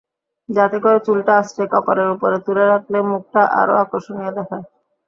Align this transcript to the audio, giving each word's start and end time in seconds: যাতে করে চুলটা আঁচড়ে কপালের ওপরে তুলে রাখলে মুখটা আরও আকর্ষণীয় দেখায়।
যাতে 0.49 0.77
করে 0.83 0.99
চুলটা 1.05 1.33
আঁচড়ে 1.39 1.65
কপালের 1.73 2.07
ওপরে 2.15 2.37
তুলে 2.45 2.63
রাখলে 2.65 2.97
মুখটা 3.09 3.41
আরও 3.59 3.73
আকর্ষণীয় 3.83 4.31
দেখায়। 4.37 4.65